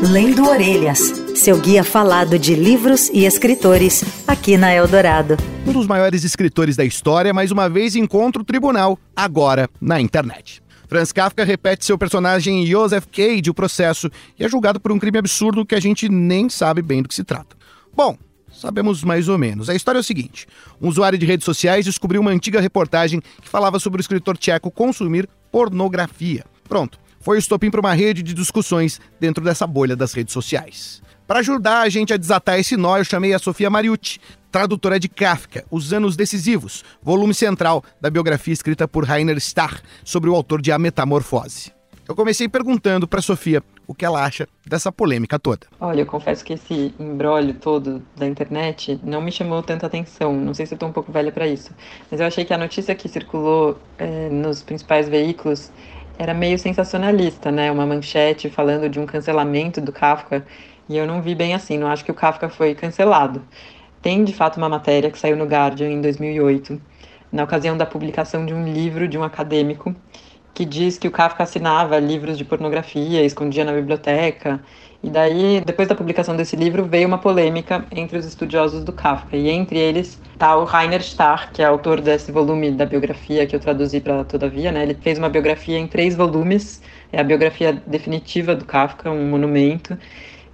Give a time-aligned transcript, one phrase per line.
[0.00, 1.00] Lendo Orelhas,
[1.34, 5.36] seu guia falado de livros e escritores, aqui na Eldorado.
[5.66, 10.62] Um dos maiores escritores da história, mais uma vez encontra o tribunal, agora na internet.
[10.86, 14.08] Franz Kafka repete seu personagem Joseph Cage, o processo,
[14.38, 17.14] e é julgado por um crime absurdo que a gente nem sabe bem do que
[17.14, 17.56] se trata.
[17.92, 18.16] Bom,
[18.52, 19.68] sabemos mais ou menos.
[19.68, 20.46] A história é o seguinte:
[20.80, 24.70] um usuário de redes sociais descobriu uma antiga reportagem que falava sobre o escritor tcheco
[24.70, 26.44] consumir pornografia.
[26.68, 31.02] Pronto, foi o estopim para uma rede de discussões dentro dessa bolha das redes sociais.
[31.26, 34.18] Para ajudar a gente a desatar esse nó, eu chamei a Sofia Mariucci,
[34.50, 40.30] tradutora de Kafka, Os Anos Decisivos, volume central da biografia escrita por Rainer Starr sobre
[40.30, 41.72] o autor de A Metamorfose.
[42.08, 45.66] Eu comecei perguntando para Sofia o que ela acha dessa polêmica toda.
[45.78, 50.34] Olha, eu confesso que esse embrólio todo da internet não me chamou tanta atenção.
[50.34, 51.70] Não sei se eu estou um pouco velha para isso,
[52.10, 55.70] mas eu achei que a notícia que circulou é, nos principais veículos
[56.18, 57.70] era meio sensacionalista, né?
[57.70, 60.44] Uma manchete falando de um cancelamento do Kafka,
[60.88, 63.42] e eu não vi bem assim, não acho que o Kafka foi cancelado.
[64.02, 66.80] Tem de fato uma matéria que saiu no Guardian em 2008,
[67.30, 69.94] na ocasião da publicação de um livro de um acadêmico
[70.54, 74.60] que diz que o Kafka assinava livros de pornografia, escondia na biblioteca.
[75.02, 79.36] E daí, depois da publicação desse livro, veio uma polêmica entre os estudiosos do Kafka.
[79.36, 83.54] E entre eles está o Rainer Starr, que é autor desse volume da biografia que
[83.54, 84.72] eu traduzi para Todavia.
[84.72, 84.82] Né?
[84.82, 86.82] Ele fez uma biografia em três volumes,
[87.12, 89.96] é a biografia definitiva do Kafka, um monumento.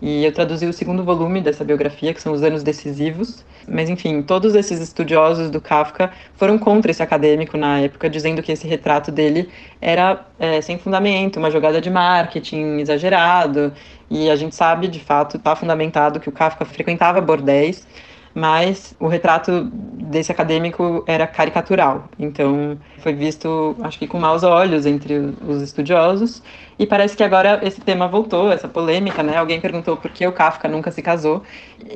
[0.00, 3.44] E eu traduzi o segundo volume dessa biografia, que são Os Anos Decisivos.
[3.68, 8.52] Mas, enfim, todos esses estudiosos do Kafka foram contra esse acadêmico na época, dizendo que
[8.52, 9.48] esse retrato dele
[9.80, 13.72] era é, sem fundamento, uma jogada de marketing exagerado.
[14.10, 17.86] E a gente sabe, de fato, está fundamentado que o Kafka frequentava bordéis
[18.34, 22.08] mas o retrato desse acadêmico era caricatural.
[22.18, 26.42] Então, foi visto, acho que com maus olhos entre os estudiosos.
[26.78, 29.36] E parece que agora esse tema voltou, essa polêmica, né?
[29.36, 31.42] Alguém perguntou por que o Kafka nunca se casou.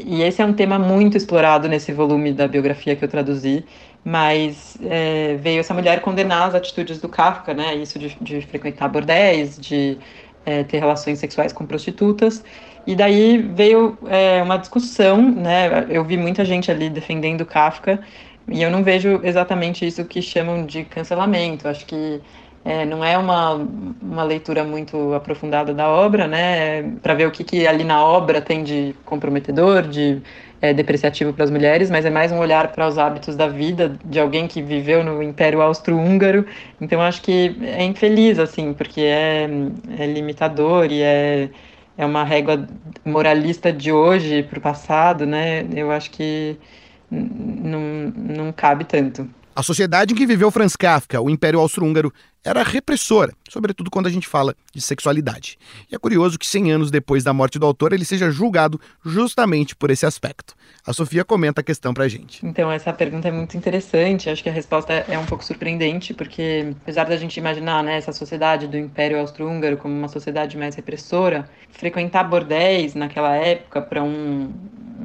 [0.05, 3.65] E esse é um tema muito explorado nesse volume da biografia que eu traduzi.
[4.05, 7.75] Mas é, veio essa mulher condenar as atitudes do Kafka, né?
[7.75, 9.99] Isso de, de frequentar bordéis, de
[10.45, 12.45] é, ter relações sexuais com prostitutas.
[12.87, 15.87] E daí veio é, uma discussão, né?
[15.89, 18.01] Eu vi muita gente ali defendendo Kafka,
[18.49, 21.67] e eu não vejo exatamente isso que chamam de cancelamento.
[21.67, 22.21] Acho que
[22.65, 23.55] é, não é uma,
[24.03, 26.83] uma leitura muito aprofundada da obra, né?
[27.03, 30.23] Para ver o que, que ali na obra tem de comprometedor, de
[30.61, 33.97] é, depreciativo para as mulheres, mas é mais um olhar para os hábitos da vida
[34.05, 36.47] de alguém que viveu no Império Austro-Húngaro.
[36.81, 39.49] Então acho que é infeliz, assim, porque é,
[39.99, 41.49] é limitador e é
[41.97, 42.67] é uma régua
[43.05, 45.63] moralista de hoje para o passado, né?
[45.75, 46.59] Eu acho que
[47.11, 47.81] não,
[48.17, 49.29] não cabe tanto.
[49.57, 52.13] A sociedade em que viveu Franz Kafka, o Império Austro-Húngaro,
[52.45, 55.57] era repressora, sobretudo quando a gente fala de sexualidade.
[55.91, 59.75] E é curioso que 100 anos depois da morte do autor ele seja julgado justamente
[59.75, 60.55] por esse aspecto.
[60.87, 62.45] A Sofia comenta a questão pra gente.
[62.45, 64.29] Então, essa pergunta é muito interessante.
[64.29, 68.13] Acho que a resposta é um pouco surpreendente, porque apesar da gente imaginar né, essa
[68.13, 74.53] sociedade do Império Austro-Húngaro como uma sociedade mais repressora, frequentar bordéis naquela época para um,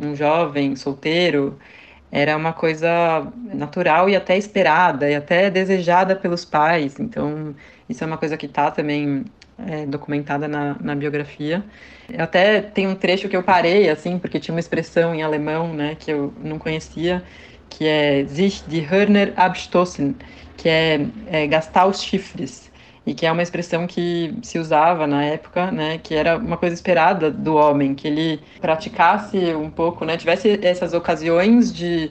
[0.01, 1.57] um jovem solteiro
[2.11, 6.99] era uma coisa natural e até esperada e até desejada pelos pais.
[6.99, 7.55] Então,
[7.87, 9.25] isso é uma coisa que está também
[9.67, 11.63] é, documentada na, na biografia.
[12.09, 15.73] Eu até tem um trecho que eu parei, assim, porque tinha uma expressão em alemão,
[15.73, 17.23] né, que eu não conhecia,
[17.69, 20.15] que é sich die Hörner abstoßen,
[20.57, 22.70] que é, é gastar os chifres
[23.11, 26.73] e que é uma expressão que se usava na época, né, que era uma coisa
[26.73, 32.09] esperada do homem, que ele praticasse um pouco, né, tivesse essas ocasiões de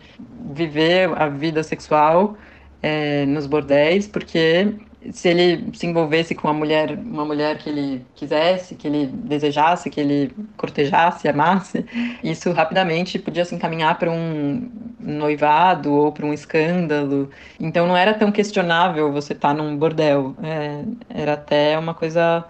[0.53, 2.37] viver a vida sexual
[2.83, 4.75] é, nos bordéis, porque
[5.11, 9.89] se ele se envolvesse com uma mulher, uma mulher que ele quisesse, que ele desejasse,
[9.89, 11.87] que ele cortejasse, amasse,
[12.23, 14.71] isso rapidamente podia se encaminhar para um
[15.03, 17.31] noivado ou para um escândalo.
[17.59, 22.45] Então não era tão questionável você estar tá num bordel, é, era até uma coisa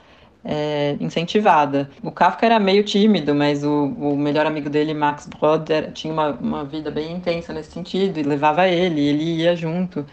[0.44, 1.90] é, incentivada.
[2.02, 6.30] O Kafka era meio tímido, mas o, o melhor amigo dele, Max Brod, tinha uma,
[6.32, 10.04] uma vida bem intensa nesse sentido e levava ele, ele ia junto.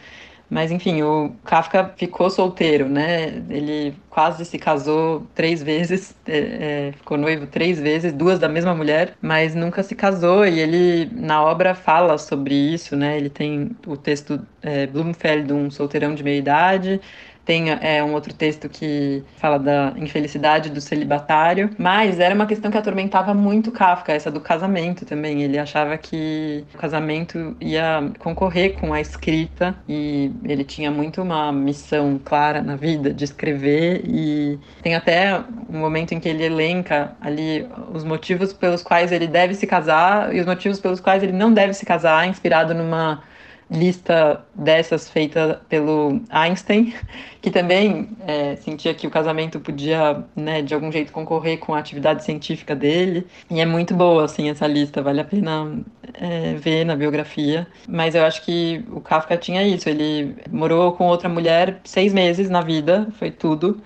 [0.49, 3.43] Mas enfim, o Kafka ficou solteiro, né?
[3.49, 8.73] Ele quase se casou três vezes, é, é, ficou noivo três vezes, duas da mesma
[8.73, 10.43] mulher, mas nunca se casou.
[10.43, 13.15] E ele na obra fala sobre isso, né?
[13.15, 16.99] Ele tem o texto é, Blumfeld, um solteirão de meia idade,
[17.47, 22.69] Tem é, um outro texto que fala da infelicidade do celibatário, mas era uma questão
[22.69, 25.41] que atormentava muito Kafka, essa do casamento também.
[25.41, 31.49] Ele achava que o casamento ia concorrer com a escrita e ele tinha muito uma
[31.53, 35.37] missão clara na vida de escrever e tem até
[35.69, 40.33] um momento em que ele elenca ali os motivos pelos quais ele deve se casar
[40.33, 43.21] e os motivos pelos quais ele não deve se casar, inspirado numa
[43.69, 46.93] lista dessas feita pelo Einstein,
[47.41, 51.79] que também é, sentia que o casamento podia, né, de algum jeito concorrer com a
[51.79, 53.27] atividade científica dele.
[53.49, 55.79] E é muito boa, assim, essa lista, vale a pena
[56.13, 57.67] é, ver na biografia.
[57.87, 62.49] Mas eu acho que o Kafka tinha isso, ele morou com outra mulher seis meses
[62.49, 63.81] na vida, foi tudo.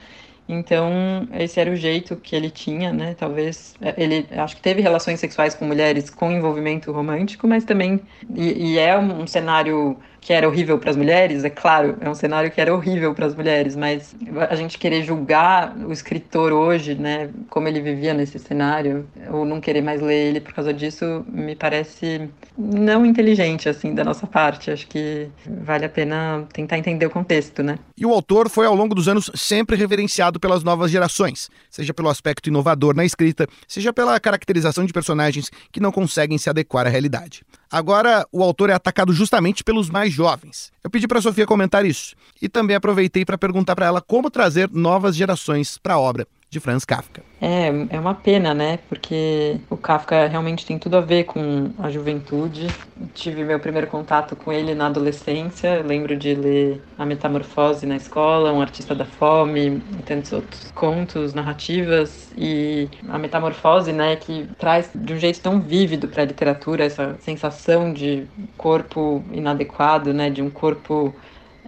[0.53, 3.15] Então, esse era o jeito que ele tinha, né?
[3.17, 8.01] Talvez é, ele acho que teve relações sexuais com mulheres com envolvimento romântico, mas também
[8.35, 12.13] e, e é um cenário que era horrível para as mulheres, é claro, é um
[12.13, 14.15] cenário que era horrível para as mulheres, mas
[14.49, 19.59] a gente querer julgar o escritor hoje, né, como ele vivia nesse cenário, ou não
[19.59, 24.69] querer mais ler ele por causa disso, me parece não inteligente, assim, da nossa parte.
[24.69, 25.27] Acho que
[25.63, 27.79] vale a pena tentar entender o contexto, né?
[27.97, 32.09] E o autor foi, ao longo dos anos, sempre reverenciado pelas novas gerações, seja pelo
[32.09, 36.89] aspecto inovador na escrita, seja pela caracterização de personagens que não conseguem se adequar à
[36.89, 37.43] realidade.
[37.71, 40.71] Agora, o autor é atacado justamente pelos mais jovens.
[40.83, 44.29] Eu pedi para a Sofia comentar isso e também aproveitei para perguntar para ela como
[44.29, 47.23] trazer novas gerações para a obra de Franz Kafka.
[47.39, 48.77] É, é uma pena, né?
[48.89, 52.67] Porque o Kafka realmente tem tudo a ver com a juventude.
[53.13, 55.81] Tive meu primeiro contato com ele na adolescência.
[55.81, 61.33] Lembro de ler A Metamorfose na escola, Um Artista da Fome e tantos outros contos,
[61.33, 62.33] narrativas.
[62.37, 67.15] E a Metamorfose, né, que traz de um jeito tão vívido para a literatura essa
[67.21, 68.27] sensação de
[68.57, 71.15] corpo inadequado, né, de um corpo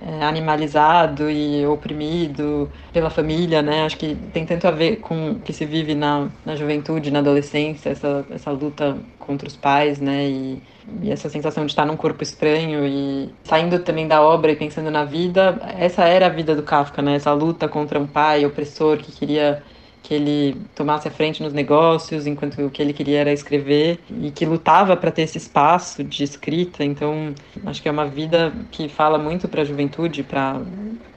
[0.05, 3.85] é, animalizado e oprimido pela família, né?
[3.85, 7.19] Acho que tem tanto a ver com o que se vive na, na juventude, na
[7.19, 10.25] adolescência, essa, essa luta contra os pais, né?
[10.27, 10.61] E,
[11.01, 14.91] e essa sensação de estar num corpo estranho e saindo também da obra e pensando
[14.91, 15.57] na vida.
[15.77, 17.15] Essa era a vida do Kafka, né?
[17.15, 19.63] Essa luta contra um pai opressor que queria
[20.03, 24.29] que ele tomasse a frente nos negócios, enquanto o que ele queria era escrever, e
[24.29, 26.83] que lutava para ter esse espaço de escrita.
[26.83, 27.33] Então,
[27.65, 30.61] acho que é uma vida que fala muito para a juventude, para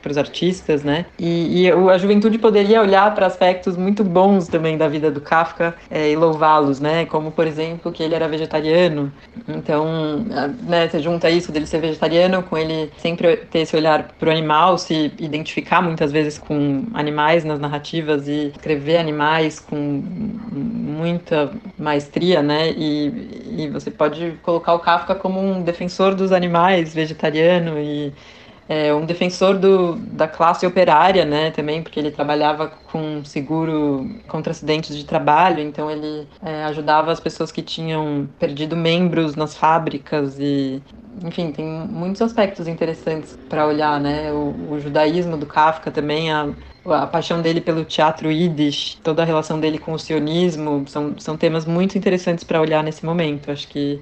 [0.07, 1.07] para os artistas, né?
[1.19, 5.75] E, e, a juventude poderia olhar para aspectos muito bons também da vida do Kafka
[5.91, 7.07] é, e louvá-los, né?
[7.07, 9.13] Como, por exemplo, que ele era vegetariano.
[9.49, 10.25] Então,
[10.63, 14.33] né, você junta isso dele ser vegetariano com ele sempre ter esse olhar para o
[14.33, 22.43] animal, se identificar muitas vezes com animais nas narrativas e escrever animais com muita maestria,
[22.43, 22.71] né?
[22.71, 28.13] E, e você pode colocar o Kafka como um defensor dos animais, vegetariano e
[28.69, 34.51] é, um defensor do, da classe operária, né, também, porque ele trabalhava com seguro contra
[34.51, 40.39] acidentes de trabalho, então ele é, ajudava as pessoas que tinham perdido membros nas fábricas
[40.39, 40.83] e
[41.25, 44.31] enfim, tem muitos aspectos interessantes para olhar, né?
[44.33, 46.51] O, o, judaísmo do Kafka também, a,
[46.85, 51.37] a paixão dele pelo teatro Yiddish, toda a relação dele com o sionismo, são, são
[51.37, 53.51] temas muito interessantes para olhar nesse momento.
[53.51, 53.99] Acho que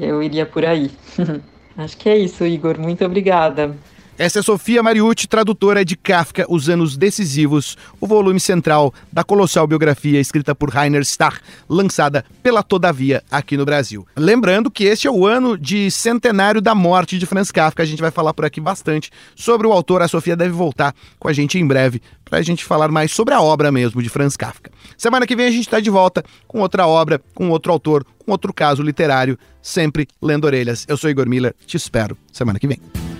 [0.00, 0.90] eu iria por aí.
[1.76, 2.78] Acho que é isso, Igor.
[2.78, 3.74] Muito obrigada.
[4.22, 9.66] Essa é Sofia Mariucci, tradutora de Kafka, Os Anos Decisivos, o volume central da colossal
[9.66, 14.06] biografia escrita por Rainer Starr, lançada pela Todavia aqui no Brasil.
[14.16, 18.00] Lembrando que este é o ano de centenário da morte de Franz Kafka, a gente
[18.00, 20.02] vai falar por aqui bastante sobre o autor.
[20.02, 23.34] A Sofia deve voltar com a gente em breve para a gente falar mais sobre
[23.34, 24.70] a obra mesmo de Franz Kafka.
[24.96, 28.30] Semana que vem a gente está de volta com outra obra, com outro autor, com
[28.30, 30.86] outro caso literário, sempre lendo orelhas.
[30.86, 33.11] Eu sou Igor Miller, te espero semana que vem.